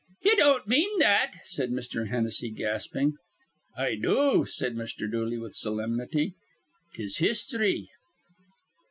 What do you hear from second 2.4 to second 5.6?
gasping. "I do," said Mr. Dooley, with